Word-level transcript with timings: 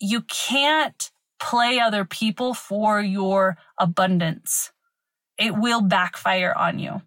you 0.00 0.22
can't 0.22 1.10
play 1.38 1.78
other 1.78 2.04
people 2.04 2.54
for 2.54 3.00
your 3.00 3.56
abundance. 3.78 4.72
It 5.38 5.56
will 5.56 5.80
backfire 5.80 6.52
on 6.56 6.78
you. 6.78 7.02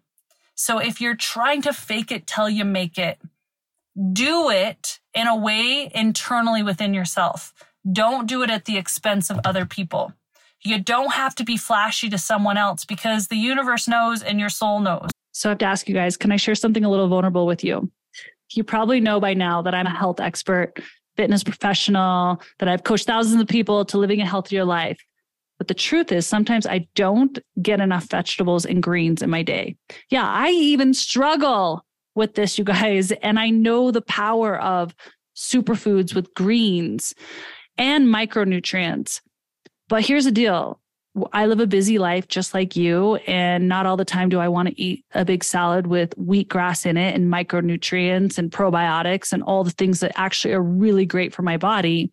So 0.54 0.78
if 0.78 1.00
you're 1.00 1.16
trying 1.16 1.62
to 1.62 1.72
fake 1.72 2.12
it 2.12 2.26
till 2.26 2.48
you 2.48 2.64
make 2.64 2.98
it, 2.98 3.18
do 4.12 4.50
it 4.50 5.00
in 5.14 5.26
a 5.26 5.36
way 5.36 5.90
internally 5.94 6.62
within 6.62 6.94
yourself. 6.94 7.52
Don't 7.90 8.26
do 8.26 8.42
it 8.42 8.50
at 8.50 8.64
the 8.64 8.76
expense 8.76 9.30
of 9.30 9.40
other 9.44 9.66
people. 9.66 10.12
You 10.64 10.80
don't 10.80 11.12
have 11.12 11.34
to 11.36 11.44
be 11.44 11.56
flashy 11.56 12.08
to 12.08 12.18
someone 12.18 12.56
else 12.56 12.84
because 12.84 13.28
the 13.28 13.36
universe 13.36 13.86
knows 13.86 14.22
and 14.22 14.40
your 14.40 14.48
soul 14.48 14.80
knows. 14.80 15.10
So 15.32 15.48
I 15.48 15.50
have 15.50 15.58
to 15.58 15.66
ask 15.66 15.88
you 15.88 15.94
guys, 15.94 16.16
can 16.16 16.32
I 16.32 16.36
share 16.36 16.54
something 16.54 16.84
a 16.84 16.90
little 16.90 17.08
vulnerable 17.08 17.46
with 17.46 17.62
you? 17.62 17.90
You 18.52 18.64
probably 18.64 19.00
know 19.00 19.20
by 19.20 19.34
now 19.34 19.62
that 19.62 19.74
I'm 19.74 19.86
a 19.86 19.94
health 19.94 20.20
expert, 20.20 20.74
fitness 21.16 21.44
professional, 21.44 22.40
that 22.58 22.68
I've 22.68 22.84
coached 22.84 23.06
thousands 23.06 23.40
of 23.40 23.48
people 23.48 23.84
to 23.86 23.98
living 23.98 24.20
a 24.20 24.26
healthier 24.26 24.64
life. 24.64 24.98
But 25.58 25.68
the 25.68 25.74
truth 25.74 26.10
is, 26.10 26.26
sometimes 26.26 26.66
I 26.66 26.88
don't 26.94 27.38
get 27.62 27.80
enough 27.80 28.10
vegetables 28.10 28.66
and 28.66 28.82
greens 28.82 29.22
in 29.22 29.30
my 29.30 29.42
day. 29.42 29.76
Yeah, 30.10 30.26
I 30.26 30.50
even 30.50 30.94
struggle 30.94 31.84
with 32.14 32.34
this, 32.34 32.58
you 32.58 32.64
guys. 32.64 33.12
And 33.22 33.38
I 33.38 33.50
know 33.50 33.90
the 33.90 34.02
power 34.02 34.60
of 34.60 34.94
superfoods 35.36 36.14
with 36.14 36.34
greens 36.34 37.14
and 37.78 38.06
micronutrients. 38.06 39.20
But 39.88 40.04
here's 40.04 40.24
the 40.24 40.32
deal 40.32 40.80
I 41.32 41.46
live 41.46 41.60
a 41.60 41.66
busy 41.66 41.98
life 41.98 42.26
just 42.26 42.54
like 42.54 42.74
you. 42.74 43.16
And 43.26 43.68
not 43.68 43.86
all 43.86 43.96
the 43.96 44.04
time 44.04 44.28
do 44.28 44.40
I 44.40 44.48
want 44.48 44.68
to 44.68 44.80
eat 44.80 45.04
a 45.14 45.24
big 45.24 45.44
salad 45.44 45.86
with 45.86 46.10
wheatgrass 46.16 46.86
in 46.86 46.96
it 46.96 47.14
and 47.14 47.32
micronutrients 47.32 48.38
and 48.38 48.50
probiotics 48.50 49.32
and 49.32 49.42
all 49.42 49.62
the 49.62 49.70
things 49.70 50.00
that 50.00 50.12
actually 50.16 50.54
are 50.54 50.62
really 50.62 51.06
great 51.06 51.32
for 51.32 51.42
my 51.42 51.56
body 51.56 52.10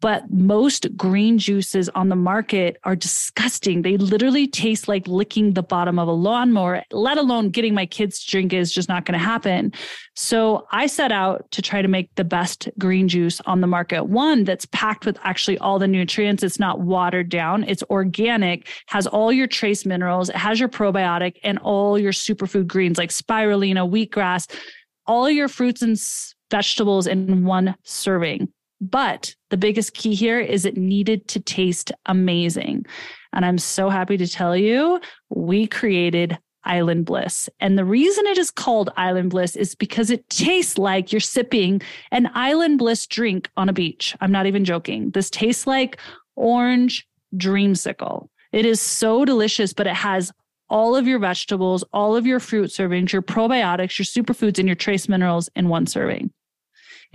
but 0.00 0.30
most 0.30 0.94
green 0.96 1.38
juices 1.38 1.88
on 1.90 2.08
the 2.08 2.16
market 2.16 2.76
are 2.84 2.94
disgusting. 2.94 3.82
They 3.82 3.96
literally 3.96 4.46
taste 4.46 4.88
like 4.88 5.08
licking 5.08 5.54
the 5.54 5.62
bottom 5.62 5.98
of 5.98 6.06
a 6.06 6.12
lawnmower, 6.12 6.82
let 6.90 7.16
alone 7.16 7.50
getting 7.50 7.74
my 7.74 7.86
kids 7.86 8.22
to 8.24 8.30
drink 8.30 8.52
is 8.52 8.72
just 8.72 8.88
not 8.88 9.06
going 9.06 9.18
to 9.18 9.24
happen. 9.24 9.72
So 10.14 10.66
I 10.70 10.86
set 10.86 11.12
out 11.12 11.50
to 11.52 11.62
try 11.62 11.80
to 11.80 11.88
make 11.88 12.14
the 12.14 12.24
best 12.24 12.68
green 12.78 13.08
juice 13.08 13.40
on 13.46 13.60
the 13.60 13.66
market. 13.66 14.04
One 14.04 14.44
that's 14.44 14.66
packed 14.66 15.06
with 15.06 15.18
actually 15.22 15.58
all 15.58 15.78
the 15.78 15.88
nutrients. 15.88 16.42
It's 16.42 16.58
not 16.58 16.80
watered 16.80 17.30
down. 17.30 17.64
It's 17.64 17.82
organic, 17.84 18.68
has 18.86 19.06
all 19.06 19.32
your 19.32 19.46
trace 19.46 19.86
minerals. 19.86 20.28
It 20.28 20.36
has 20.36 20.60
your 20.60 20.68
probiotic 20.68 21.36
and 21.42 21.58
all 21.58 21.98
your 21.98 22.12
superfood 22.12 22.66
greens 22.66 22.98
like 22.98 23.10
spirulina, 23.10 23.88
wheatgrass, 23.90 24.50
all 25.06 25.30
your 25.30 25.48
fruits 25.48 25.82
and 25.82 25.98
vegetables 26.50 27.06
in 27.06 27.44
one 27.44 27.74
serving. 27.82 28.48
But 28.80 29.34
the 29.50 29.56
biggest 29.56 29.94
key 29.94 30.14
here 30.14 30.38
is 30.38 30.64
it 30.64 30.76
needed 30.76 31.28
to 31.28 31.40
taste 31.40 31.92
amazing. 32.06 32.84
And 33.32 33.44
I'm 33.44 33.58
so 33.58 33.88
happy 33.88 34.16
to 34.16 34.26
tell 34.26 34.56
you, 34.56 35.00
we 35.30 35.66
created 35.66 36.38
Island 36.64 37.06
Bliss. 37.06 37.48
And 37.60 37.78
the 37.78 37.84
reason 37.84 38.26
it 38.26 38.38
is 38.38 38.50
called 38.50 38.90
Island 38.96 39.30
Bliss 39.30 39.56
is 39.56 39.74
because 39.74 40.10
it 40.10 40.28
tastes 40.28 40.76
like 40.76 41.12
you're 41.12 41.20
sipping 41.20 41.80
an 42.10 42.28
Island 42.34 42.78
Bliss 42.78 43.06
drink 43.06 43.48
on 43.56 43.68
a 43.68 43.72
beach. 43.72 44.16
I'm 44.20 44.32
not 44.32 44.46
even 44.46 44.64
joking. 44.64 45.10
This 45.10 45.30
tastes 45.30 45.66
like 45.66 45.98
orange 46.34 47.06
dreamsicle. 47.36 48.28
It 48.52 48.66
is 48.66 48.80
so 48.80 49.24
delicious, 49.24 49.72
but 49.72 49.86
it 49.86 49.94
has 49.94 50.32
all 50.68 50.96
of 50.96 51.06
your 51.06 51.18
vegetables, 51.18 51.84
all 51.92 52.16
of 52.16 52.26
your 52.26 52.40
fruit 52.40 52.70
servings, 52.70 53.12
your 53.12 53.22
probiotics, 53.22 53.98
your 53.98 54.24
superfoods, 54.24 54.58
and 54.58 54.66
your 54.66 54.74
trace 54.74 55.08
minerals 55.08 55.48
in 55.54 55.68
one 55.68 55.86
serving. 55.86 56.30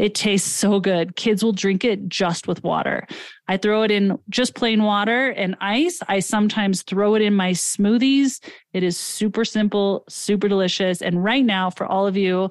It 0.02 0.16
tastes 0.16 0.50
so 0.50 0.80
good. 0.80 1.16
Kids 1.16 1.44
will 1.44 1.52
drink 1.52 1.86
it 1.86 2.10
just 2.10 2.48
with 2.48 2.64
water. 2.64 3.06
I 3.48 3.58
throw 3.58 3.84
it 3.84 3.92
in 3.92 4.18
just 4.30 4.56
plain 4.56 4.82
water 4.82 5.30
and 5.30 5.56
ice. 5.62 6.00
I 6.08 6.22
sometimes 6.22 6.82
throw 6.82 7.14
it 7.14 7.22
in 7.22 7.36
my 7.36 7.52
smoothies. 7.52 8.44
It 8.74 8.82
is 8.82 8.98
super 8.98 9.46
simple, 9.46 10.04
super 10.10 10.48
delicious. 10.48 11.04
And 11.04 11.24
right 11.24 11.46
now, 11.46 11.70
for 11.70 11.86
all 11.86 12.08
of 12.08 12.18
you, 12.18 12.50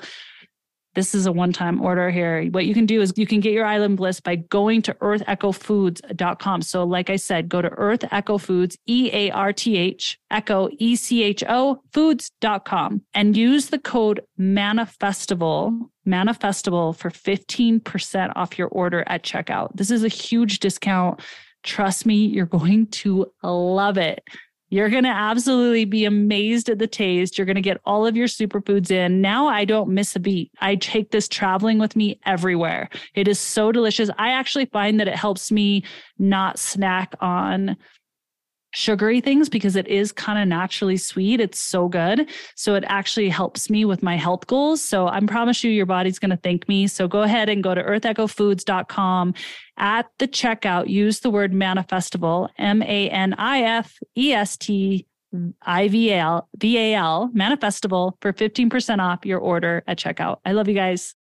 this 0.94 1.14
is 1.14 1.26
a 1.26 1.32
one 1.32 1.52
time 1.52 1.80
order 1.80 2.10
here. 2.10 2.44
What 2.50 2.66
you 2.66 2.74
can 2.74 2.86
do 2.86 3.00
is 3.00 3.12
you 3.16 3.26
can 3.26 3.40
get 3.40 3.52
your 3.52 3.64
Island 3.64 3.96
Bliss 3.96 4.20
by 4.20 4.36
going 4.36 4.82
to 4.82 4.94
earthechofoods.com. 4.94 6.62
So, 6.62 6.84
like 6.84 7.10
I 7.10 7.16
said, 7.16 7.48
go 7.48 7.62
to 7.62 7.68
Earth 7.70 8.04
Echo 8.10 8.38
Foods, 8.38 8.76
E 8.86 9.10
A 9.12 9.30
R 9.30 9.52
T 9.52 9.76
H, 9.76 10.18
Echo, 10.30 10.68
E 10.78 10.96
C 10.96 11.22
H 11.22 11.44
O, 11.48 11.80
foods.com, 11.92 13.02
and 13.14 13.36
use 13.36 13.68
the 13.68 13.78
code 13.78 14.20
MANIFESTIVAL, 14.38 15.90
MANIFESTIVAL 16.06 16.92
for 16.94 17.10
15% 17.10 18.32
off 18.34 18.58
your 18.58 18.68
order 18.68 19.04
at 19.06 19.22
checkout. 19.22 19.70
This 19.74 19.90
is 19.90 20.02
a 20.02 20.08
huge 20.08 20.58
discount. 20.58 21.20
Trust 21.62 22.06
me, 22.06 22.26
you're 22.26 22.46
going 22.46 22.86
to 22.86 23.30
love 23.42 23.98
it. 23.98 24.24
You're 24.70 24.88
going 24.88 25.04
to 25.04 25.10
absolutely 25.10 25.84
be 25.84 26.04
amazed 26.04 26.68
at 26.68 26.78
the 26.78 26.86
taste. 26.86 27.36
You're 27.36 27.44
going 27.44 27.56
to 27.56 27.60
get 27.60 27.80
all 27.84 28.06
of 28.06 28.16
your 28.16 28.28
superfoods 28.28 28.90
in. 28.90 29.20
Now 29.20 29.48
I 29.48 29.64
don't 29.64 29.90
miss 29.90 30.14
a 30.14 30.20
beat. 30.20 30.52
I 30.60 30.76
take 30.76 31.10
this 31.10 31.28
traveling 31.28 31.78
with 31.78 31.96
me 31.96 32.20
everywhere. 32.24 32.88
It 33.14 33.26
is 33.26 33.38
so 33.38 33.72
delicious. 33.72 34.10
I 34.16 34.30
actually 34.30 34.66
find 34.66 35.00
that 35.00 35.08
it 35.08 35.16
helps 35.16 35.50
me 35.50 35.84
not 36.18 36.58
snack 36.58 37.14
on 37.20 37.76
sugary 38.72 39.20
things 39.20 39.48
because 39.48 39.76
it 39.76 39.86
is 39.88 40.12
kind 40.12 40.38
of 40.38 40.46
naturally 40.48 40.96
sweet. 40.96 41.40
It's 41.40 41.58
so 41.58 41.88
good. 41.88 42.28
So 42.54 42.74
it 42.74 42.84
actually 42.86 43.28
helps 43.28 43.70
me 43.70 43.84
with 43.84 44.02
my 44.02 44.16
health 44.16 44.46
goals. 44.46 44.80
So 44.80 45.08
I 45.08 45.20
promise 45.20 45.64
you, 45.64 45.70
your 45.70 45.86
body's 45.86 46.18
going 46.18 46.30
to 46.30 46.36
thank 46.36 46.68
me. 46.68 46.86
So 46.86 47.08
go 47.08 47.22
ahead 47.22 47.48
and 47.48 47.62
go 47.62 47.74
to 47.74 47.82
earthechofoods.com. 47.82 49.34
At 49.76 50.06
the 50.18 50.28
checkout, 50.28 50.88
use 50.88 51.20
the 51.20 51.30
word 51.30 51.52
manifestival, 51.52 52.50
M 52.58 52.82
A 52.82 53.08
N 53.08 53.34
I 53.34 53.62
F 53.62 53.98
E 54.16 54.32
S 54.32 54.56
T 54.56 55.06
I 55.62 55.88
V 55.88 56.10
A 56.12 56.18
L, 56.18 56.48
V 56.58 56.76
A 56.76 56.94
L, 56.94 57.30
manifestival 57.34 58.12
for 58.20 58.32
15% 58.32 58.98
off 58.98 59.24
your 59.24 59.38
order 59.38 59.82
at 59.86 59.98
checkout. 59.98 60.38
I 60.44 60.52
love 60.52 60.68
you 60.68 60.74
guys. 60.74 61.14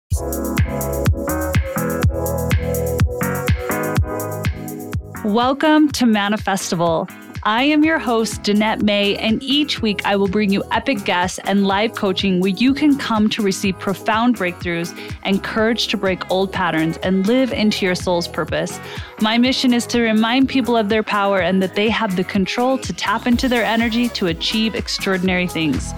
Welcome 5.24 5.90
to 5.90 6.04
Manifestival. 6.04 7.10
I 7.46 7.62
am 7.62 7.84
your 7.84 8.00
host, 8.00 8.42
Danette 8.42 8.82
May, 8.82 9.16
and 9.18 9.40
each 9.40 9.80
week 9.80 10.04
I 10.04 10.16
will 10.16 10.26
bring 10.26 10.50
you 10.50 10.64
epic 10.72 11.04
guests 11.04 11.38
and 11.44 11.64
live 11.64 11.94
coaching 11.94 12.40
where 12.40 12.50
you 12.50 12.74
can 12.74 12.98
come 12.98 13.28
to 13.28 13.40
receive 13.40 13.78
profound 13.78 14.36
breakthroughs 14.36 14.92
and 15.22 15.44
courage 15.44 15.86
to 15.88 15.96
break 15.96 16.28
old 16.28 16.52
patterns 16.52 16.96
and 17.04 17.24
live 17.28 17.52
into 17.52 17.86
your 17.86 17.94
soul's 17.94 18.26
purpose. 18.26 18.80
My 19.20 19.38
mission 19.38 19.72
is 19.72 19.86
to 19.86 20.02
remind 20.02 20.48
people 20.48 20.76
of 20.76 20.88
their 20.88 21.04
power 21.04 21.38
and 21.38 21.62
that 21.62 21.76
they 21.76 21.88
have 21.88 22.16
the 22.16 22.24
control 22.24 22.78
to 22.78 22.92
tap 22.92 23.28
into 23.28 23.48
their 23.48 23.64
energy 23.64 24.08
to 24.08 24.26
achieve 24.26 24.74
extraordinary 24.74 25.46
things. 25.46 25.92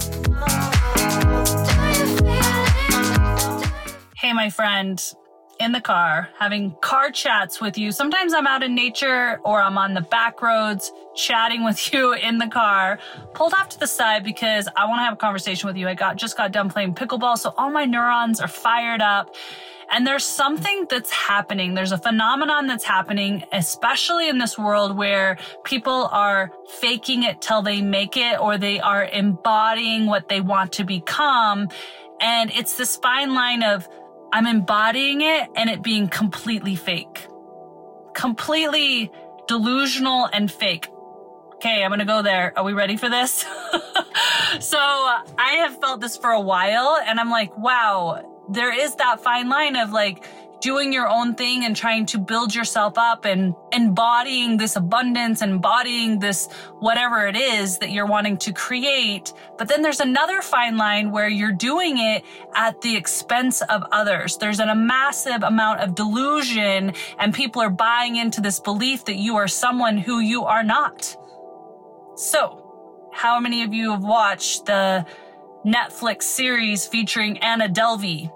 Hey, 4.15 4.33
my 4.33 4.51
friend 4.51 5.01
in 5.59 5.73
the 5.73 5.81
car, 5.81 6.29
having 6.39 6.73
car 6.81 7.11
chats 7.11 7.59
with 7.59 7.77
you. 7.77 7.91
Sometimes 7.91 8.33
I'm 8.33 8.47
out 8.47 8.63
in 8.63 8.73
nature 8.73 9.39
or 9.43 9.61
I'm 9.61 9.77
on 9.77 9.93
the 9.93 10.01
back 10.01 10.41
roads 10.41 10.91
chatting 11.15 11.65
with 11.65 11.93
you 11.93 12.13
in 12.13 12.37
the 12.37 12.47
car, 12.47 12.99
pulled 13.33 13.53
off 13.53 13.69
to 13.69 13.79
the 13.79 13.87
side 13.87 14.23
because 14.23 14.67
I 14.75 14.85
want 14.85 14.99
to 14.99 15.03
have 15.03 15.13
a 15.13 15.17
conversation 15.17 15.67
with 15.67 15.75
you. 15.75 15.87
I 15.87 15.95
got 15.95 16.15
just 16.15 16.37
got 16.37 16.51
done 16.51 16.69
playing 16.69 16.95
pickleball, 16.95 17.37
so 17.37 17.53
all 17.57 17.69
my 17.69 17.85
neurons 17.85 18.39
are 18.39 18.47
fired 18.47 19.01
up. 19.01 19.35
And 19.91 20.05
there's 20.05 20.23
something 20.23 20.85
that's 20.87 21.09
happening. 21.09 21.73
There's 21.73 21.91
a 21.91 21.97
phenomenon 21.97 22.67
that's 22.67 22.83
happening, 22.83 23.43
especially 23.51 24.29
in 24.29 24.37
this 24.37 24.55
world 24.55 24.95
where 24.95 25.39
people 25.63 26.09
are 26.11 26.51
faking 26.79 27.23
it 27.23 27.41
till 27.41 27.63
they 27.63 27.81
make 27.81 28.15
it 28.15 28.39
or 28.39 28.59
they 28.59 28.79
are 28.79 29.05
embodying 29.05 30.05
what 30.05 30.29
they 30.29 30.41
want 30.41 30.73
to 30.73 30.83
become. 30.83 31.69
And 32.21 32.51
it's 32.51 32.75
this 32.75 32.97
fine 32.97 33.33
line 33.33 33.63
of 33.63 33.89
I'm 34.31 34.45
embodying 34.45 35.21
it 35.21 35.49
and 35.55 35.69
it 35.69 35.81
being 35.81 36.07
completely 36.07 36.75
fake, 36.75 37.27
completely 38.13 39.11
delusional 39.47 40.29
and 40.31 40.51
fake. 40.51 40.89
Okay, 41.55 41.83
I'm 41.83 41.89
gonna 41.89 42.05
go 42.05 42.21
there. 42.21 42.53
Are 42.55 42.63
we 42.63 42.73
ready 42.73 42.95
for 42.95 43.09
this? 43.09 43.31
so 44.59 44.77
I 44.77 45.57
have 45.59 45.79
felt 45.81 45.99
this 45.99 46.15
for 46.15 46.29
a 46.29 46.39
while 46.41 46.99
and 47.05 47.19
I'm 47.19 47.29
like, 47.29 47.57
wow, 47.57 48.23
there 48.49 48.73
is 48.73 48.95
that 48.95 49.21
fine 49.21 49.49
line 49.49 49.75
of 49.75 49.91
like, 49.91 50.25
doing 50.61 50.91
your 50.91 51.07
own 51.07 51.35
thing 51.35 51.63
and 51.65 51.75
trying 51.75 52.05
to 52.07 52.17
build 52.17 52.53
yourself 52.53 52.97
up 52.97 53.25
and 53.25 53.55
embodying 53.71 54.57
this 54.57 54.75
abundance, 54.75 55.41
embodying 55.41 56.19
this 56.19 56.49
whatever 56.79 57.27
it 57.27 57.35
is 57.35 57.77
that 57.79 57.91
you're 57.91 58.05
wanting 58.05 58.37
to 58.37 58.51
create. 58.51 59.33
But 59.57 59.67
then 59.67 59.81
there's 59.81 59.99
another 59.99 60.41
fine 60.41 60.77
line 60.77 61.11
where 61.11 61.29
you're 61.29 61.51
doing 61.51 61.97
it 61.97 62.23
at 62.55 62.81
the 62.81 62.95
expense 62.95 63.61
of 63.61 63.83
others. 63.91 64.37
There's 64.37 64.59
a 64.59 64.75
massive 64.75 65.43
amount 65.43 65.79
of 65.81 65.95
delusion 65.95 66.93
and 67.19 67.33
people 67.33 67.61
are 67.61 67.69
buying 67.69 68.17
into 68.17 68.41
this 68.41 68.59
belief 68.59 69.05
that 69.05 69.15
you 69.15 69.35
are 69.37 69.47
someone 69.47 69.97
who 69.97 70.19
you 70.19 70.43
are 70.43 70.63
not. 70.63 71.15
So, 72.15 72.65
how 73.13 73.39
many 73.39 73.63
of 73.63 73.73
you 73.73 73.91
have 73.91 74.03
watched 74.03 74.65
the 74.65 75.05
Netflix 75.65 76.23
series 76.23 76.85
featuring 76.85 77.37
Anna 77.39 77.67
Delvey? 77.67 78.31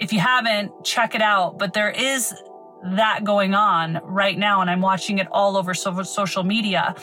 If 0.00 0.12
you 0.12 0.20
haven't, 0.20 0.84
check 0.84 1.14
it 1.14 1.22
out. 1.22 1.58
But 1.58 1.72
there 1.72 1.90
is 1.90 2.34
that 2.84 3.24
going 3.24 3.54
on 3.54 4.00
right 4.04 4.36
now. 4.36 4.60
And 4.60 4.70
I'm 4.70 4.80
watching 4.80 5.18
it 5.18 5.26
all 5.32 5.56
over 5.56 5.74
social 5.74 6.42
media. 6.42 6.94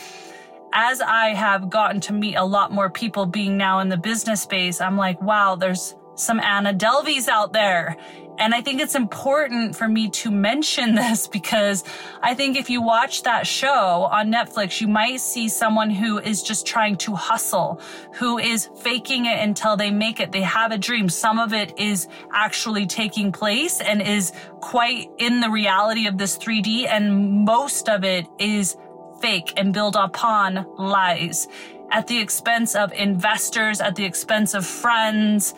As 0.73 1.01
I 1.01 1.33
have 1.33 1.69
gotten 1.69 1.99
to 2.01 2.13
meet 2.13 2.35
a 2.35 2.45
lot 2.45 2.71
more 2.71 2.89
people 2.89 3.25
being 3.25 3.57
now 3.57 3.79
in 3.79 3.89
the 3.89 3.97
business 3.97 4.41
space, 4.41 4.79
I'm 4.79 4.95
like, 4.95 5.21
wow, 5.21 5.55
there's 5.55 5.95
some 6.15 6.39
Anna 6.39 6.73
Delveys 6.73 7.27
out 7.27 7.51
there. 7.51 7.97
And 8.41 8.55
I 8.55 8.61
think 8.61 8.81
it's 8.81 8.95
important 8.95 9.75
for 9.75 9.87
me 9.87 10.09
to 10.09 10.31
mention 10.31 10.95
this 11.01 11.27
because 11.27 11.83
I 12.23 12.33
think 12.33 12.57
if 12.57 12.71
you 12.71 12.81
watch 12.81 13.21
that 13.23 13.45
show 13.45 14.09
on 14.11 14.31
Netflix, 14.31 14.81
you 14.81 14.87
might 14.87 15.21
see 15.21 15.47
someone 15.47 15.91
who 15.91 16.17
is 16.17 16.41
just 16.41 16.65
trying 16.65 16.95
to 16.97 17.13
hustle, 17.13 17.79
who 18.15 18.39
is 18.39 18.67
faking 18.79 19.27
it 19.27 19.39
until 19.39 19.77
they 19.77 19.91
make 19.91 20.19
it. 20.19 20.31
They 20.31 20.41
have 20.41 20.71
a 20.71 20.77
dream. 20.79 21.07
Some 21.07 21.37
of 21.37 21.53
it 21.53 21.77
is 21.77 22.07
actually 22.33 22.87
taking 22.87 23.31
place 23.31 23.79
and 23.79 24.01
is 24.01 24.33
quite 24.59 25.11
in 25.19 25.39
the 25.39 25.51
reality 25.51 26.07
of 26.07 26.17
this 26.17 26.35
3D. 26.35 26.87
And 26.87 27.45
most 27.45 27.89
of 27.89 28.03
it 28.03 28.25
is 28.39 28.75
fake 29.21 29.53
and 29.55 29.71
built 29.71 29.95
upon 29.95 30.65
lies 30.79 31.47
at 31.91 32.07
the 32.07 32.17
expense 32.17 32.73
of 32.73 32.91
investors, 32.93 33.81
at 33.81 33.93
the 33.95 34.03
expense 34.03 34.55
of 34.55 34.65
friends. 34.65 35.53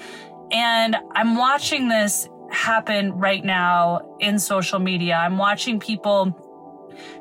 And 0.52 0.98
I'm 1.14 1.38
watching 1.38 1.88
this 1.88 2.28
happen 2.54 3.14
right 3.14 3.44
now 3.44 4.16
in 4.20 4.40
social 4.40 4.80
media. 4.80 5.16
I'm 5.16 5.38
watching 5.38 5.80
people 5.80 6.40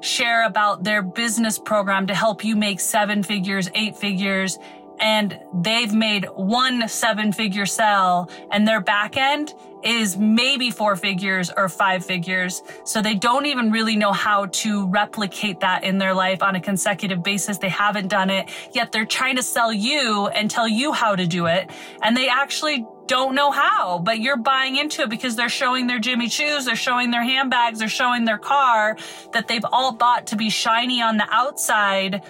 share 0.00 0.46
about 0.46 0.84
their 0.84 1.02
business 1.02 1.58
program 1.58 2.06
to 2.06 2.14
help 2.14 2.44
you 2.44 2.56
make 2.56 2.80
seven 2.80 3.22
figures, 3.22 3.70
eight 3.74 3.96
figures, 3.96 4.58
and 5.00 5.38
they've 5.54 5.92
made 5.92 6.26
one 6.34 6.88
seven 6.88 7.32
figure 7.32 7.66
sell 7.66 8.30
and 8.50 8.66
their 8.66 8.80
back 8.80 9.16
end 9.16 9.54
is 9.82 10.16
maybe 10.16 10.70
four 10.70 10.94
figures 10.94 11.50
or 11.56 11.68
five 11.68 12.04
figures. 12.06 12.62
So 12.84 13.02
they 13.02 13.14
don't 13.14 13.46
even 13.46 13.72
really 13.72 13.96
know 13.96 14.12
how 14.12 14.46
to 14.46 14.86
replicate 14.86 15.58
that 15.60 15.82
in 15.82 15.98
their 15.98 16.14
life 16.14 16.40
on 16.42 16.54
a 16.54 16.60
consecutive 16.60 17.22
basis. 17.22 17.58
They 17.58 17.68
haven't 17.68 18.08
done 18.08 18.30
it 18.30 18.48
yet. 18.72 18.92
They're 18.92 19.04
trying 19.04 19.36
to 19.36 19.42
sell 19.42 19.72
you 19.72 20.28
and 20.28 20.48
tell 20.48 20.68
you 20.68 20.92
how 20.92 21.16
to 21.16 21.26
do 21.26 21.46
it. 21.46 21.70
And 22.02 22.16
they 22.16 22.28
actually 22.28 22.86
don't 23.06 23.34
know 23.34 23.50
how, 23.50 23.98
but 23.98 24.20
you're 24.20 24.36
buying 24.36 24.76
into 24.76 25.02
it 25.02 25.10
because 25.10 25.36
they're 25.36 25.48
showing 25.48 25.86
their 25.86 25.98
Jimmy 25.98 26.28
Choos, 26.28 26.64
they're 26.64 26.76
showing 26.76 27.10
their 27.10 27.22
handbags, 27.22 27.78
they're 27.78 27.88
showing 27.88 28.24
their 28.24 28.38
car 28.38 28.96
that 29.32 29.48
they've 29.48 29.64
all 29.72 29.92
bought 29.92 30.26
to 30.28 30.36
be 30.36 30.50
shiny 30.50 31.02
on 31.02 31.16
the 31.16 31.26
outside 31.30 32.22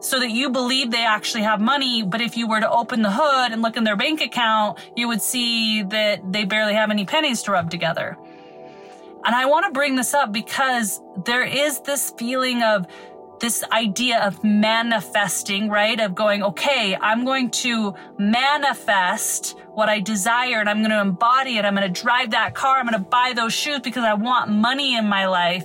so 0.00 0.18
that 0.18 0.30
you 0.30 0.50
believe 0.50 0.90
they 0.90 1.04
actually 1.04 1.42
have 1.42 1.60
money. 1.60 2.02
But 2.02 2.20
if 2.20 2.36
you 2.36 2.48
were 2.48 2.60
to 2.60 2.70
open 2.70 3.02
the 3.02 3.10
hood 3.10 3.52
and 3.52 3.62
look 3.62 3.76
in 3.76 3.84
their 3.84 3.96
bank 3.96 4.20
account, 4.20 4.78
you 4.96 5.08
would 5.08 5.22
see 5.22 5.82
that 5.82 6.32
they 6.32 6.44
barely 6.44 6.74
have 6.74 6.90
any 6.90 7.04
pennies 7.04 7.42
to 7.42 7.52
rub 7.52 7.70
together. 7.70 8.16
And 9.24 9.34
I 9.34 9.44
want 9.44 9.66
to 9.66 9.72
bring 9.72 9.96
this 9.96 10.14
up 10.14 10.32
because 10.32 11.02
there 11.26 11.44
is 11.44 11.80
this 11.80 12.10
feeling 12.16 12.62
of 12.62 12.86
this 13.40 13.64
idea 13.72 14.20
of 14.24 14.44
manifesting, 14.44 15.68
right? 15.68 15.98
Of 15.98 16.14
going, 16.14 16.42
okay, 16.42 16.96
I'm 17.00 17.24
going 17.24 17.50
to 17.50 17.94
manifest 18.18 19.56
what 19.74 19.88
I 19.88 20.00
desire 20.00 20.60
and 20.60 20.68
I'm 20.68 20.78
going 20.78 20.90
to 20.90 21.00
embody 21.00 21.56
it. 21.56 21.64
I'm 21.64 21.74
going 21.74 21.92
to 21.92 22.00
drive 22.02 22.30
that 22.30 22.54
car. 22.54 22.76
I'm 22.76 22.86
going 22.86 23.02
to 23.02 23.08
buy 23.08 23.32
those 23.34 23.52
shoes 23.52 23.80
because 23.80 24.04
I 24.04 24.14
want 24.14 24.50
money 24.50 24.96
in 24.96 25.06
my 25.06 25.26
life. 25.26 25.64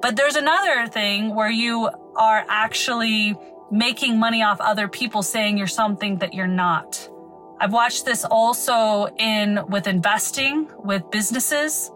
But 0.00 0.16
there's 0.16 0.36
another 0.36 0.86
thing 0.86 1.34
where 1.34 1.50
you 1.50 1.90
are 2.16 2.44
actually 2.48 3.36
making 3.70 4.18
money 4.18 4.42
off 4.42 4.60
other 4.60 4.88
people 4.88 5.22
saying 5.22 5.58
you're 5.58 5.66
something 5.66 6.18
that 6.18 6.32
you're 6.32 6.46
not. 6.46 7.08
I've 7.60 7.72
watched 7.72 8.06
this 8.06 8.24
also 8.24 9.06
in 9.18 9.60
with 9.68 9.86
investing 9.86 10.70
with 10.78 11.10
businesses. 11.10 11.90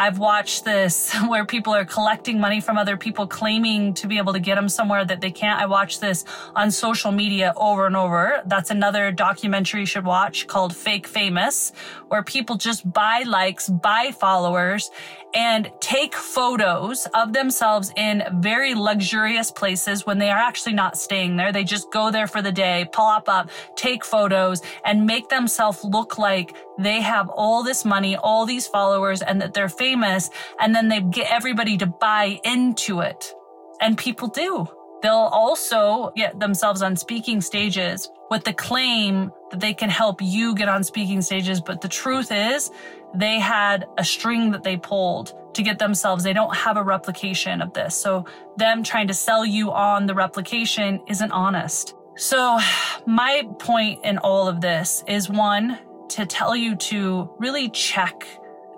I've 0.00 0.18
watched 0.18 0.64
this 0.64 1.12
where 1.28 1.44
people 1.44 1.74
are 1.74 1.84
collecting 1.84 2.40
money 2.40 2.58
from 2.62 2.78
other 2.78 2.96
people 2.96 3.26
claiming 3.26 3.92
to 3.94 4.06
be 4.06 4.16
able 4.16 4.32
to 4.32 4.40
get 4.40 4.54
them 4.54 4.66
somewhere 4.66 5.04
that 5.04 5.20
they 5.20 5.30
can't. 5.30 5.60
I 5.60 5.66
watched 5.66 6.00
this 6.00 6.24
on 6.56 6.70
social 6.70 7.12
media 7.12 7.52
over 7.54 7.86
and 7.86 7.94
over. 7.94 8.40
That's 8.46 8.70
another 8.70 9.12
documentary 9.12 9.80
you 9.80 9.86
should 9.86 10.06
watch 10.06 10.46
called 10.46 10.74
Fake 10.74 11.06
Famous, 11.06 11.72
where 12.08 12.22
people 12.22 12.56
just 12.56 12.90
buy 12.90 13.24
likes, 13.26 13.68
buy 13.68 14.10
followers, 14.18 14.90
and 15.34 15.70
take 15.80 16.14
photos 16.14 17.06
of 17.14 17.32
themselves 17.32 17.92
in 17.96 18.22
very 18.34 18.74
luxurious 18.74 19.50
places 19.50 20.06
when 20.06 20.18
they 20.18 20.30
are 20.30 20.38
actually 20.38 20.72
not 20.72 20.96
staying 20.96 21.36
there. 21.36 21.52
They 21.52 21.64
just 21.64 21.90
go 21.92 22.10
there 22.10 22.26
for 22.26 22.42
the 22.42 22.52
day, 22.52 22.88
pop 22.92 23.28
up, 23.28 23.50
take 23.76 24.04
photos, 24.04 24.62
and 24.84 25.06
make 25.06 25.28
themselves 25.28 25.84
look 25.84 26.18
like 26.18 26.56
they 26.78 27.00
have 27.00 27.28
all 27.28 27.62
this 27.62 27.84
money, 27.84 28.16
all 28.16 28.46
these 28.46 28.66
followers, 28.66 29.22
and 29.22 29.40
that 29.40 29.54
they're 29.54 29.68
famous. 29.68 30.30
And 30.60 30.74
then 30.74 30.88
they 30.88 31.00
get 31.00 31.30
everybody 31.30 31.76
to 31.78 31.86
buy 31.86 32.40
into 32.44 33.00
it. 33.00 33.32
And 33.80 33.96
people 33.96 34.28
do. 34.28 34.66
They'll 35.02 35.30
also 35.32 36.12
get 36.14 36.38
themselves 36.38 36.82
on 36.82 36.96
speaking 36.96 37.40
stages 37.40 38.10
with 38.30 38.44
the 38.44 38.52
claim 38.52 39.32
that 39.50 39.58
they 39.60 39.74
can 39.74 39.88
help 39.88 40.20
you 40.20 40.54
get 40.54 40.68
on 40.68 40.84
speaking 40.84 41.22
stages. 41.22 41.60
But 41.60 41.80
the 41.80 41.88
truth 41.88 42.30
is, 42.30 42.70
they 43.14 43.38
had 43.38 43.86
a 43.98 44.04
string 44.04 44.50
that 44.52 44.62
they 44.62 44.76
pulled 44.76 45.34
to 45.54 45.62
get 45.62 45.78
themselves. 45.78 46.22
They 46.22 46.32
don't 46.32 46.54
have 46.54 46.76
a 46.76 46.82
replication 46.82 47.60
of 47.60 47.72
this. 47.72 47.96
So 47.96 48.24
them 48.56 48.82
trying 48.82 49.08
to 49.08 49.14
sell 49.14 49.44
you 49.44 49.72
on 49.72 50.06
the 50.06 50.14
replication 50.14 51.00
isn't 51.08 51.32
honest. 51.32 51.94
So 52.16 52.60
my 53.06 53.48
point 53.58 54.04
in 54.04 54.18
all 54.18 54.46
of 54.46 54.60
this 54.60 55.02
is 55.06 55.28
one, 55.28 55.78
to 56.10 56.26
tell 56.26 56.56
you 56.56 56.74
to 56.74 57.30
really 57.38 57.70
check 57.70 58.26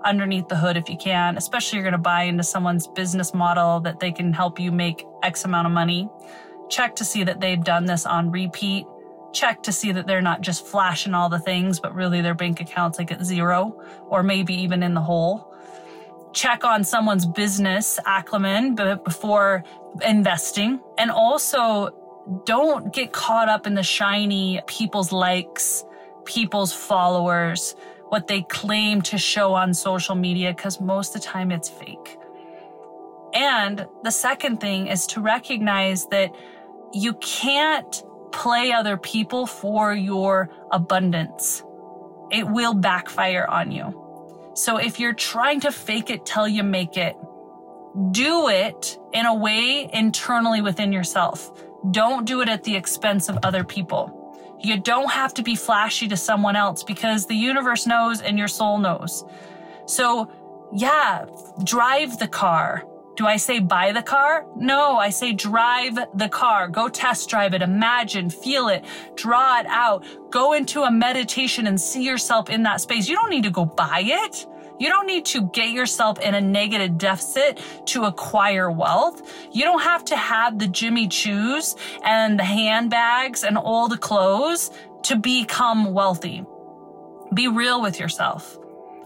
underneath 0.04 0.48
the 0.48 0.56
hood 0.56 0.76
if 0.76 0.88
you 0.88 0.96
can, 0.96 1.36
especially 1.36 1.76
you're 1.76 1.84
going 1.84 1.92
to 1.92 1.98
buy 1.98 2.24
into 2.24 2.42
someone's 2.42 2.86
business 2.86 3.32
model 3.32 3.80
that 3.80 4.00
they 4.00 4.12
can 4.12 4.32
help 4.32 4.60
you 4.60 4.70
make 4.70 5.06
X 5.22 5.44
amount 5.44 5.66
of 5.66 5.72
money. 5.72 6.08
Check 6.68 6.94
to 6.96 7.04
see 7.04 7.24
that 7.24 7.40
they've 7.40 7.62
done 7.62 7.86
this 7.86 8.06
on 8.06 8.30
repeat. 8.30 8.86
Check 9.32 9.62
to 9.64 9.72
see 9.72 9.92
that 9.92 10.06
they're 10.06 10.22
not 10.22 10.40
just 10.40 10.66
flashing 10.66 11.14
all 11.14 11.28
the 11.28 11.38
things, 11.38 11.80
but 11.80 11.94
really 11.94 12.20
their 12.20 12.34
bank 12.34 12.60
account's 12.60 12.98
like 12.98 13.10
at 13.10 13.24
zero 13.24 13.80
or 14.08 14.22
maybe 14.22 14.54
even 14.54 14.82
in 14.82 14.94
the 14.94 15.00
hole. 15.00 15.54
Check 16.32 16.64
on 16.64 16.84
someone's 16.84 17.26
business 17.26 17.98
acumen 18.06 18.74
before 18.74 19.64
investing. 20.04 20.80
And 20.98 21.10
also 21.10 21.90
don't 22.44 22.92
get 22.92 23.12
caught 23.12 23.48
up 23.48 23.66
in 23.66 23.74
the 23.74 23.82
shiny 23.82 24.60
people's 24.66 25.12
likes, 25.12 25.84
people's 26.24 26.72
followers 26.72 27.74
what 28.12 28.26
they 28.26 28.42
claim 28.42 29.00
to 29.00 29.16
show 29.16 29.54
on 29.54 29.72
social 29.72 30.14
media 30.14 30.52
because 30.54 30.82
most 30.82 31.16
of 31.16 31.22
the 31.22 31.26
time 31.26 31.50
it's 31.50 31.70
fake. 31.70 32.18
And 33.32 33.86
the 34.04 34.10
second 34.10 34.60
thing 34.60 34.88
is 34.88 35.06
to 35.06 35.22
recognize 35.22 36.04
that 36.08 36.30
you 36.92 37.14
can't 37.14 38.02
play 38.32 38.72
other 38.72 38.96
people 38.96 39.46
for 39.46 39.94
your 39.94 40.50
abundance. 40.70 41.62
It 42.30 42.48
will 42.48 42.74
backfire 42.74 43.46
on 43.46 43.70
you. 43.70 43.98
So 44.54 44.76
if 44.76 44.98
you're 44.98 45.14
trying 45.14 45.60
to 45.60 45.72
fake 45.72 46.10
it 46.10 46.26
till 46.26 46.48
you 46.48 46.62
make 46.62 46.96
it, 46.96 47.16
do 48.10 48.48
it 48.48 48.98
in 49.12 49.26
a 49.26 49.34
way 49.34 49.88
internally 49.92 50.62
within 50.62 50.92
yourself. 50.92 51.50
Don't 51.90 52.24
do 52.26 52.40
it 52.40 52.48
at 52.48 52.64
the 52.64 52.74
expense 52.74 53.28
of 53.28 53.38
other 53.42 53.64
people. 53.64 54.18
You 54.60 54.78
don't 54.78 55.10
have 55.10 55.34
to 55.34 55.42
be 55.42 55.56
flashy 55.56 56.08
to 56.08 56.16
someone 56.16 56.56
else 56.56 56.84
because 56.84 57.26
the 57.26 57.34
universe 57.34 57.86
knows 57.86 58.20
and 58.20 58.38
your 58.38 58.48
soul 58.48 58.78
knows. 58.78 59.24
So, 59.86 60.30
yeah, 60.72 61.26
drive 61.64 62.18
the 62.18 62.28
car. 62.28 62.84
Do 63.14 63.26
I 63.26 63.36
say 63.36 63.58
buy 63.58 63.92
the 63.92 64.02
car? 64.02 64.46
No, 64.56 64.96
I 64.96 65.10
say 65.10 65.32
drive 65.32 65.98
the 66.14 66.28
car. 66.28 66.68
Go 66.68 66.88
test 66.88 67.28
drive 67.28 67.52
it. 67.52 67.60
Imagine, 67.60 68.30
feel 68.30 68.68
it, 68.68 68.84
draw 69.16 69.60
it 69.60 69.66
out. 69.66 70.04
Go 70.30 70.54
into 70.54 70.82
a 70.82 70.90
meditation 70.90 71.66
and 71.66 71.78
see 71.78 72.02
yourself 72.04 72.48
in 72.48 72.62
that 72.62 72.80
space. 72.80 73.08
You 73.08 73.16
don't 73.16 73.30
need 73.30 73.44
to 73.44 73.50
go 73.50 73.66
buy 73.66 74.02
it. 74.04 74.46
You 74.78 74.88
don't 74.88 75.06
need 75.06 75.26
to 75.26 75.42
get 75.50 75.70
yourself 75.70 76.18
in 76.20 76.34
a 76.34 76.40
negative 76.40 76.96
deficit 76.96 77.60
to 77.86 78.04
acquire 78.04 78.70
wealth. 78.70 79.22
You 79.52 79.64
don't 79.64 79.82
have 79.82 80.04
to 80.06 80.16
have 80.16 80.58
the 80.58 80.66
Jimmy 80.66 81.06
Choos 81.06 81.76
and 82.02 82.38
the 82.38 82.44
handbags 82.44 83.44
and 83.44 83.58
all 83.58 83.88
the 83.88 83.98
clothes 83.98 84.70
to 85.04 85.16
become 85.16 85.92
wealthy. 85.92 86.44
Be 87.34 87.48
real 87.48 87.82
with 87.82 88.00
yourself. 88.00 88.58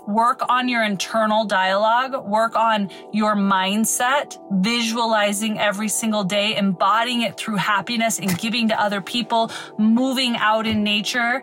Work 0.06 0.42
on 0.48 0.68
your 0.68 0.84
internal 0.84 1.44
dialogue, 1.44 2.26
work 2.26 2.54
on 2.54 2.90
your 3.12 3.34
mindset, 3.34 4.38
visualizing 4.62 5.58
every 5.58 5.88
single 5.88 6.22
day, 6.22 6.56
embodying 6.56 7.22
it 7.22 7.36
through 7.36 7.56
happiness 7.56 8.20
and 8.20 8.38
giving 8.38 8.68
to 8.68 8.80
other 8.80 9.00
people, 9.00 9.50
moving 9.78 10.36
out 10.36 10.66
in 10.66 10.84
nature, 10.84 11.42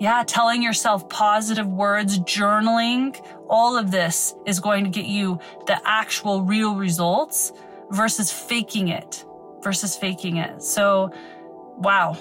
yeah, 0.00 0.22
telling 0.26 0.62
yourself 0.62 1.08
positive 1.08 1.66
words, 1.66 2.18
journaling, 2.20 3.20
all 3.48 3.76
of 3.76 3.90
this 3.90 4.34
is 4.46 4.60
going 4.60 4.84
to 4.84 4.90
get 4.90 5.06
you 5.06 5.38
the 5.66 5.78
actual 5.84 6.42
real 6.42 6.76
results 6.76 7.52
versus 7.90 8.32
faking 8.32 8.88
it, 8.88 9.24
versus 9.62 9.96
faking 9.96 10.36
it. 10.36 10.62
So, 10.62 11.10
wow, 11.76 12.16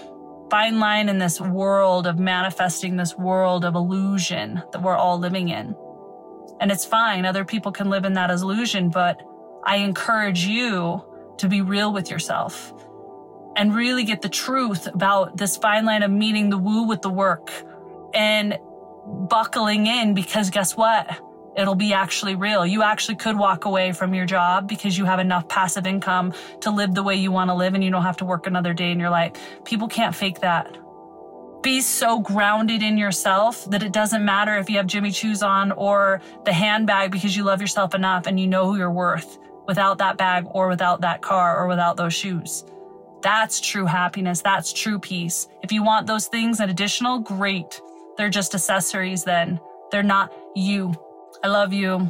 fine 0.49 0.79
line 0.79 1.09
in 1.09 1.17
this 1.17 1.41
world 1.41 2.07
of 2.07 2.19
manifesting 2.19 2.95
this 2.95 3.17
world 3.17 3.65
of 3.65 3.75
illusion 3.75 4.61
that 4.71 4.81
we're 4.81 4.95
all 4.95 5.19
living 5.19 5.49
in. 5.49 5.75
And 6.59 6.71
it's 6.71 6.85
fine. 6.85 7.25
Other 7.25 7.45
people 7.45 7.71
can 7.71 7.89
live 7.89 8.05
in 8.05 8.13
that 8.13 8.29
illusion, 8.29 8.89
but 8.89 9.21
I 9.63 9.77
encourage 9.77 10.45
you 10.45 11.03
to 11.37 11.47
be 11.47 11.61
real 11.61 11.93
with 11.93 12.09
yourself 12.09 12.73
and 13.55 13.75
really 13.75 14.03
get 14.03 14.21
the 14.21 14.29
truth 14.29 14.87
about 14.87 15.37
this 15.37 15.57
fine 15.57 15.85
line 15.85 16.03
of 16.03 16.11
meeting 16.11 16.49
the 16.49 16.57
woo 16.57 16.83
with 16.83 17.01
the 17.01 17.09
work 17.09 17.51
and 18.13 18.57
buckling 19.29 19.87
in 19.87 20.13
because 20.13 20.49
guess 20.49 20.75
what? 20.75 21.19
It'll 21.57 21.75
be 21.75 21.91
actually 21.91 22.35
real. 22.35 22.65
You 22.65 22.83
actually 22.83 23.15
could 23.15 23.35
walk 23.35 23.65
away 23.65 23.91
from 23.91 24.13
your 24.13 24.27
job 24.27 24.67
because 24.67 24.95
you 24.95 25.05
have 25.05 25.19
enough 25.19 25.49
passive 25.49 25.87
income 25.87 26.33
to 26.61 26.69
live 26.69 26.93
the 26.93 27.01
way 27.01 27.15
you 27.15 27.31
want 27.31 27.49
to 27.49 27.55
live 27.55 27.73
and 27.73 27.83
you 27.83 27.89
don't 27.89 28.03
have 28.03 28.17
to 28.17 28.25
work 28.25 28.45
another 28.45 28.73
day 28.73 28.91
in 28.91 28.99
your 28.99 29.09
life. 29.09 29.31
People 29.65 29.87
can't 29.87 30.13
fake 30.13 30.41
that. 30.41 30.77
Be 31.63 31.81
so 31.81 32.19
grounded 32.19 32.83
in 32.83 32.95
yourself 32.95 33.65
that 33.71 33.81
it 33.81 33.91
doesn't 33.91 34.23
matter 34.23 34.55
if 34.57 34.69
you 34.69 34.77
have 34.77 34.85
Jimmy 34.85 35.09
Choo's 35.09 35.41
on 35.41 35.71
or 35.71 36.21
the 36.45 36.53
handbag 36.53 37.11
because 37.11 37.35
you 37.35 37.43
love 37.43 37.59
yourself 37.59 37.95
enough 37.95 38.27
and 38.27 38.39
you 38.39 38.45
know 38.45 38.67
who 38.67 38.77
you're 38.77 38.91
worth 38.91 39.39
without 39.67 39.97
that 39.97 40.15
bag 40.15 40.45
or 40.51 40.67
without 40.67 41.01
that 41.01 41.23
car 41.23 41.59
or 41.59 41.67
without 41.67 41.97
those 41.97 42.13
shoes. 42.13 42.63
That's 43.23 43.59
true 43.59 43.87
happiness. 43.87 44.41
That's 44.41 44.71
true 44.71 44.99
peace. 44.99 45.47
If 45.63 45.71
you 45.71 45.81
want 45.81 46.05
those 46.05 46.27
things 46.27 46.59
and 46.59 46.69
additional, 46.69 47.17
great. 47.19 47.81
They're 48.15 48.29
just 48.29 48.53
accessories 48.53 49.23
then. 49.23 49.59
They're 49.91 50.03
not 50.03 50.31
you. 50.55 50.93
I 51.43 51.47
love 51.47 51.71
you. 51.71 52.09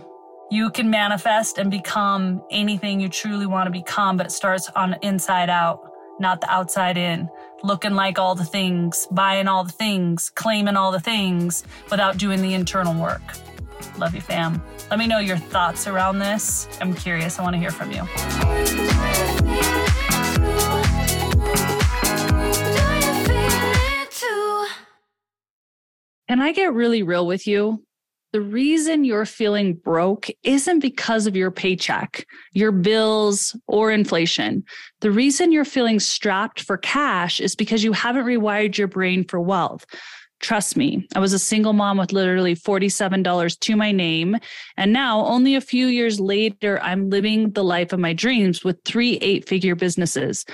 You 0.49 0.69
can 0.69 0.89
manifest 0.89 1.57
and 1.57 1.69
become 1.69 2.41
anything 2.49 3.01
you 3.01 3.09
truly 3.09 3.45
want 3.45 3.67
to 3.67 3.71
become, 3.71 4.15
but 4.15 4.27
it 4.27 4.31
starts 4.31 4.69
on 4.75 4.95
inside 5.01 5.49
out, 5.49 5.91
not 6.19 6.39
the 6.39 6.49
outside 6.49 6.97
in. 6.97 7.29
Looking 7.63 7.93
like 7.93 8.17
all 8.17 8.35
the 8.35 8.45
things, 8.45 9.07
buying 9.11 9.47
all 9.49 9.65
the 9.65 9.73
things, 9.73 10.29
claiming 10.29 10.77
all 10.77 10.91
the 10.91 11.01
things 11.01 11.65
without 11.91 12.17
doing 12.17 12.41
the 12.41 12.53
internal 12.53 12.93
work. 12.99 13.21
Love 13.97 14.15
you, 14.15 14.21
fam. 14.21 14.61
Let 14.89 14.99
me 14.99 15.07
know 15.07 15.19
your 15.19 15.37
thoughts 15.37 15.87
around 15.87 16.19
this. 16.19 16.67
I'm 16.79 16.93
curious. 16.93 17.39
I 17.39 17.43
want 17.43 17.55
to 17.55 17.59
hear 17.59 17.71
from 17.71 17.91
you. 17.91 18.03
Can 26.29 26.41
I 26.41 26.51
get 26.53 26.73
really 26.73 27.03
real 27.03 27.25
with 27.25 27.47
you? 27.47 27.86
The 28.33 28.41
reason 28.41 29.05
you're 29.05 29.25
feeling 29.25 29.75
broke 29.75 30.27
isn't 30.43 30.79
because 30.79 31.27
of 31.27 31.35
your 31.35 31.49
paycheck, 31.49 32.25
your 32.51 32.73
bills, 32.73 33.55
or 33.67 33.91
inflation. 33.91 34.65
The 34.99 35.11
reason 35.11 35.51
you're 35.51 35.63
feeling 35.65 35.99
strapped 35.99 36.61
for 36.61 36.77
cash 36.77 37.39
is 37.39 37.55
because 37.55 37.83
you 37.83 37.93
haven't 37.93 38.25
rewired 38.25 38.77
your 38.77 38.87
brain 38.87 39.23
for 39.23 39.39
wealth. 39.39 39.85
Trust 40.39 40.77
me, 40.77 41.07
I 41.15 41.19
was 41.19 41.33
a 41.33 41.39
single 41.39 41.73
mom 41.73 41.97
with 41.97 42.11
literally 42.11 42.53
$47 42.53 43.59
to 43.59 43.75
my 43.75 43.91
name. 43.91 44.37
And 44.75 44.93
now, 44.93 45.25
only 45.25 45.55
a 45.55 45.61
few 45.61 45.87
years 45.87 46.19
later, 46.19 46.79
I'm 46.83 47.09
living 47.09 47.51
the 47.51 47.63
life 47.63 47.91
of 47.91 47.99
my 47.99 48.13
dreams 48.13 48.63
with 48.63 48.77
three 48.85 49.17
eight 49.17 49.47
figure 49.47 49.75
businesses. 49.75 50.45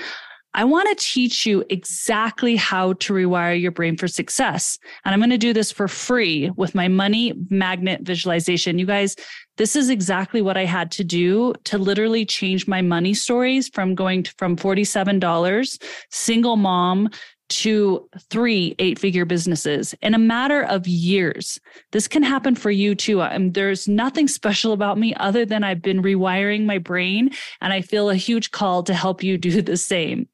I 0.56 0.64
want 0.64 0.90
to 0.90 1.04
teach 1.04 1.46
you 1.46 1.64
exactly 1.70 2.56
how 2.56 2.94
to 2.94 3.14
rewire 3.14 3.60
your 3.60 3.72
brain 3.72 3.98
for 3.98 4.08
success. 4.08 4.78
And 5.04 5.14
I'm 5.14 5.20
going 5.20 5.32
to 5.32 5.38
do 5.38 5.54
this 5.54 5.72
for 5.72 5.88
free 5.88 6.52
with 6.52 6.76
my 6.76 6.88
money 6.88 7.34
magnet 7.50 8.02
visualization. 8.04 8.78
You 8.78 8.86
guys, 8.86 9.16
this 9.58 9.76
is 9.76 9.90
exactly 9.90 10.42
what 10.42 10.58
I 10.58 10.66
had 10.66 10.92
to 10.92 11.04
do 11.04 11.54
to 11.66 11.78
literally 11.78 12.26
change 12.26 12.68
my 12.68 12.82
money 12.82 13.14
stories 13.14 13.68
from 13.68 13.96
going 13.96 14.24
to, 14.24 14.34
from 14.38 14.56
$47 14.56 15.84
single 16.10 16.56
mom 16.56 17.10
to 17.50 18.10
three 18.30 18.76
eight 18.80 18.98
figure 18.98 19.26
businesses 19.26 19.94
in 20.02 20.14
a 20.14 20.20
matter 20.20 20.64
of 20.64 20.88
years. 20.88 21.60
This 21.92 22.08
can 22.08 22.24
happen 22.24 22.56
for 22.56 22.72
you 22.72 22.96
too. 22.96 23.22
Um, 23.22 23.52
there's 23.52 23.88
nothing 23.88 24.28
special 24.28 24.74
about 24.74 24.98
me 24.98 25.14
other 25.16 25.46
than 25.46 25.64
I've 25.64 25.82
been 25.82 26.02
rewiring 26.02 26.66
my 26.66 26.78
brain 26.78 27.30
and 27.62 27.74
I 27.74 27.82
feel 27.82 28.10
a 28.10 28.16
huge 28.16 28.52
call 28.52 28.84
to 28.84 28.94
help 28.94 29.24
you 29.24 29.38
do 29.38 29.62
the 29.62 29.78
same. 29.78 30.28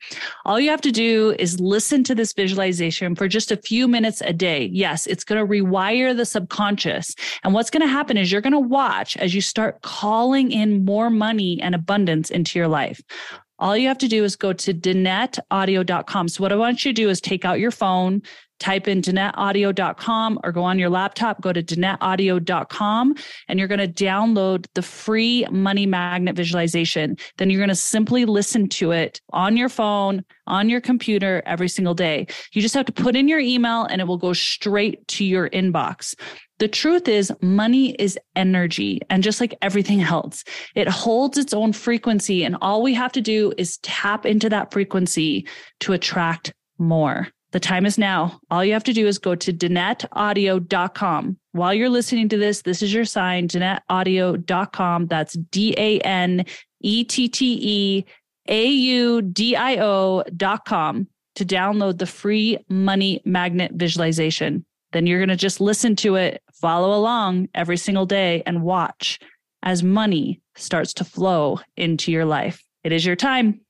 All 0.46 0.60
you 0.60 0.70
have 0.70 0.82
to 0.82 0.92
do 0.92 1.36
is 1.40 1.60
listen 1.60 2.04
to 2.06 2.16
this 2.16 2.34
visualization 2.34 3.16
for 3.16 3.28
just 3.28 3.52
a 3.52 3.58
few 3.58 3.88
minutes 3.88 4.22
a 4.22 4.34
day. 4.34 4.70
Yes, 4.72 5.08
it's 5.08 5.24
going 5.24 5.40
to 5.40 5.52
rewire 5.52 6.16
the 6.16 6.26
subconscious. 6.26 7.16
And 7.44 7.54
what's 7.54 7.70
going 7.70 7.82
to 7.82 7.88
happen 7.88 8.18
is 8.18 8.32
you're 8.32 8.42
going 8.42 8.54
to 8.54 8.60
watch 8.60 9.18
as 9.18 9.34
you 9.34 9.42
start 9.42 9.82
calling 9.82 10.52
in 10.52 10.86
more 10.86 11.10
money 11.10 11.60
and 11.62 11.76
abundance 11.76 12.30
into 12.30 12.60
your 12.60 12.68
life 12.68 13.02
all 13.60 13.78
you 13.78 13.88
have 13.88 13.98
to 14.00 14.08
do 14.08 14.24
is 14.24 14.36
go 14.36 14.54
to 14.54 14.74
danetteaudio.com. 14.74 16.30
So 16.30 16.42
what 16.42 16.52
I 16.52 16.56
want 16.56 16.84
you 16.86 16.94
to 16.94 17.02
do 17.02 17.10
is 17.10 17.22
take 17.22 17.46
out 17.46 17.60
your 17.60 17.72
phone, 17.72 18.22
type 18.60 18.88
in 18.88 19.02
danetteaudio.com 19.02 20.40
or 20.44 20.52
go 20.52 20.64
on 20.64 20.78
your 20.78 20.90
laptop, 20.90 21.42
go 21.42 21.52
to 21.52 21.64
danetteaudio.com 21.64 23.16
and 23.48 23.60
you're 23.60 23.68
going 23.68 23.80
to 23.80 23.88
download 23.88 24.66
the 24.76 24.82
free 24.82 25.46
money 25.50 25.86
magnet 25.86 26.36
visualization. 26.36 27.18
Then 27.38 27.50
you're 27.50 27.60
going 27.60 27.70
to 27.70 27.76
simply 27.76 28.26
listen 28.26 28.70
to 28.70 28.92
it 28.92 29.22
on 29.32 29.58
your 29.58 29.70
phone, 29.70 30.24
on 30.48 30.70
your 30.70 30.82
computer 30.82 31.42
every 31.46 31.70
single 31.70 31.94
day. 31.94 32.28
You 32.52 32.62
just 32.62 32.76
have 32.76 32.86
to 32.86 32.92
put 32.92 33.16
in 33.16 33.28
your 33.28 33.40
email 33.40 33.84
and 33.86 34.02
it 34.02 34.08
will 34.08 34.18
go 34.18 34.34
straight 34.34 35.08
to 35.10 35.26
your 35.26 35.50
inbox. 35.50 36.16
The 36.60 36.68
truth 36.68 37.08
is, 37.08 37.32
money 37.42 37.96
is 38.00 38.20
energy. 38.36 39.00
And 39.10 39.24
just 39.24 39.40
like 39.40 39.56
everything 39.62 40.02
else, 40.02 40.44
it 40.76 40.90
holds 40.90 41.38
its 41.38 41.54
own 41.54 41.72
frequency. 41.72 42.44
And 42.44 42.58
all 42.62 42.84
we 42.84 42.94
have 42.96 43.14
to 43.14 43.22
do 43.22 43.54
is 43.58 43.78
tap 43.78 44.26
into 44.26 44.50
that 44.50 44.74
frequency 44.74 45.48
to 45.80 45.94
attract 45.94 46.54
more. 46.78 47.30
The 47.52 47.60
time 47.60 47.86
is 47.86 47.98
now. 47.98 48.40
All 48.52 48.64
you 48.64 48.74
have 48.74 48.84
to 48.84 48.94
do 48.94 49.08
is 49.08 49.18
go 49.18 49.34
to 49.36 49.52
danetteaudio.com. 49.52 51.38
While 51.54 51.74
you're 51.74 51.90
listening 51.90 52.30
to 52.30 52.38
this, 52.38 52.62
this 52.62 52.84
is 52.84 52.94
your 52.94 53.06
sign, 53.06 53.48
danetteaudio.com. 53.48 55.08
That's 55.08 55.34
D 55.34 55.74
A 55.78 56.00
N 56.02 56.46
E 56.82 57.04
T 57.04 57.28
T 57.28 57.60
E 57.62 58.06
A 58.48 58.68
U 58.68 59.22
D 59.22 59.56
I 59.56 59.78
O.com 59.78 61.08
to 61.36 61.46
download 61.46 61.98
the 61.98 62.06
free 62.06 62.58
money 62.70 63.22
magnet 63.26 63.72
visualization. 63.74 64.66
Then 64.92 65.08
you're 65.08 65.20
going 65.20 65.30
to 65.30 65.36
just 65.36 65.62
listen 65.62 65.96
to 65.98 66.16
it, 66.16 66.42
follow 66.54 66.98
along 66.98 67.50
every 67.56 67.78
single 67.78 68.06
day, 68.06 68.44
and 68.46 68.64
watch 68.64 69.20
as 69.64 69.84
money 69.84 70.42
starts 70.56 70.94
to 70.96 71.04
flow 71.04 71.60
into 71.78 72.12
your 72.12 72.26
life. 72.26 72.64
It 72.84 72.92
is 72.92 73.06
your 73.06 73.16
time. 73.16 73.62